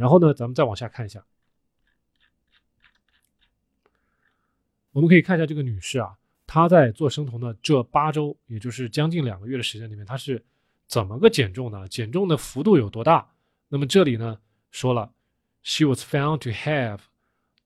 [0.00, 1.22] 然后呢，咱们再往下看一下，
[4.92, 6.16] 我们可以看一下这个女士啊，
[6.46, 10.42] 她在做生酮的这八周，也就是将近两个月的时间里面，她是
[10.86, 11.86] 怎么个减重呢？
[11.86, 13.30] 减重的幅度有多大？
[13.68, 14.40] 那么这里呢
[14.70, 15.12] 说了
[15.62, 17.00] ，she was found to have，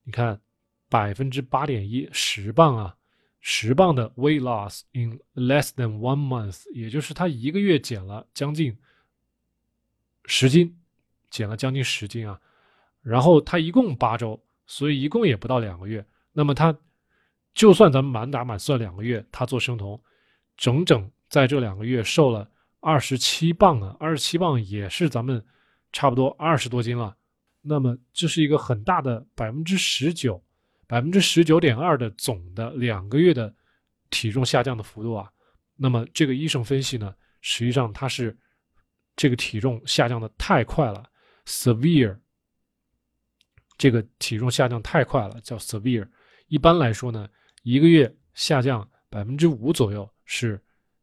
[0.03, 0.41] 你看
[0.89, 2.97] 百分之八点一，十磅啊，
[3.39, 8.77] 十磅的 weight loss in less than one month，也就是她一个月减了将近
[10.25, 10.77] 十斤。
[11.35, 12.39] 减了将近十斤啊，
[13.01, 16.05] 然后他一共八周，所以一共也不到两个月。
[16.31, 16.73] 那么他
[17.53, 20.01] 就算咱们满打满算两个月，他做生酮，
[20.55, 25.45] 整整在这两个月瘦了二十七磅啊，二十七磅也是咱们
[25.91, 27.13] 差不多二十多斤了。
[27.61, 30.41] 那么这是一个很大的百分之十九，
[30.87, 33.53] 百分之十九点二的总的两个月的
[34.09, 35.29] 体重下降的幅度啊。
[35.75, 38.37] 那么这个医生分析呢，实际上他是
[39.17, 41.03] 这个体重下降的太快了。
[41.45, 42.17] severe，
[43.77, 46.07] 这个体重下降太快了，叫 severe。
[46.47, 47.27] 一般来说呢，
[47.63, 50.61] 一个月下降百分之五左右是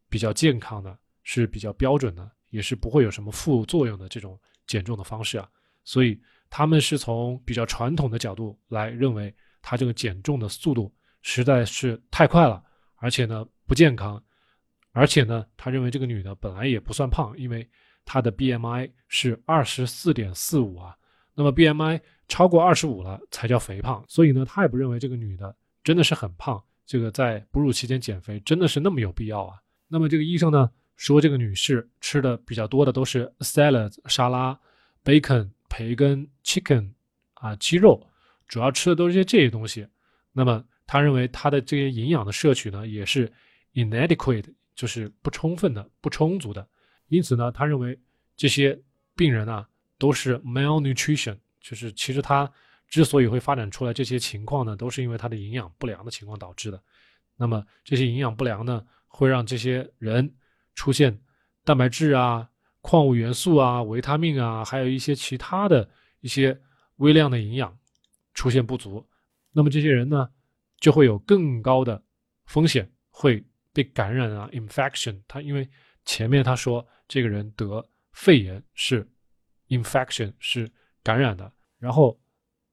[0.08, 5.48] 比较健康的，是比较标准的，也是不会有什么副作用的这种减重的方式啊。
[5.84, 12.62] 所以他们是从比较传统的角度来认为，他这个减重的速度实在是太快了，
[12.97, 14.22] 而且呢不健康，
[14.92, 17.69] 而且呢他认为这个女的本来也不算胖，因为。
[18.05, 20.97] 他的 BMI 是二十四点四五啊，
[21.34, 29.56] 那么 BMI 超过二十五了才叫肥胖，所以呢，他也不认为这个女的真的是很胖，这个在哺乳期间减肥真的是那么有必要啊？
[29.89, 34.58] 那么这个医生呢说，这个女士吃的比较多的都是 salad 沙拉、
[35.05, 36.91] bacon 培根、chicken
[37.34, 38.06] 啊鸡肉，
[38.48, 39.86] 主要吃的都是些这些东西。
[40.33, 43.30] 那么他认为她的这些营养的摄取呢也是
[43.75, 46.67] inadequate，就是不充分的、不充足的。
[47.08, 47.98] 因此呢，他认为
[48.36, 48.78] 这些
[49.14, 52.50] 病人啊都是 malnutrition，就是其实他
[52.89, 56.83] 之所以会发展出来这些情况呢，都是因为他的营养不良的情况导致的。
[57.36, 60.35] 那么这些营养不良呢，会让这些人
[60.74, 61.18] 出现
[61.64, 62.48] 蛋白质啊、
[62.80, 65.89] 矿物元素啊、维他命啊，还有一些其他的
[66.20, 66.58] 一些
[66.96, 67.77] 微量的营养
[68.34, 69.07] 出现不足。
[69.52, 70.29] 那么这些人呢，
[70.79, 72.02] 就会有更高的
[72.46, 75.20] 风险会被感染啊，infection。
[75.27, 75.69] 他因为
[76.05, 76.86] 前面他说。
[77.08, 79.07] 这个人得肺炎是
[79.68, 80.70] infection 是
[81.02, 82.18] 感染的，然后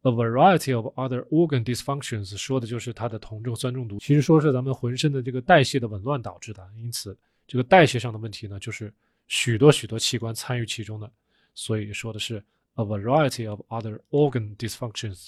[0.04, 8.94] a variety of other organ dysfunctions 说的就是他的酮症酸中毒，其实说是咱们浑身的这个代谢的紊乱导致的，因此这个代谢上的问题呢，就是
[9.28, 11.12] 许多许多器官参与其中的，
[11.54, 12.42] 所以说的是
[12.76, 15.28] a variety of other organ dysfunctions。